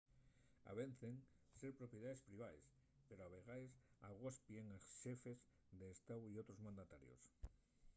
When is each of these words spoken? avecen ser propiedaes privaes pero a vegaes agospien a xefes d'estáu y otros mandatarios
avecen 0.71 1.19
ser 1.57 1.71
propiedaes 1.81 2.23
privaes 2.29 2.65
pero 3.07 3.21
a 3.27 3.31
vegaes 3.35 3.71
agospien 4.11 4.67
a 4.69 4.79
xefes 5.01 5.39
d'estáu 5.81 6.21
y 6.27 6.39
otros 6.41 6.59
mandatarios 6.67 7.21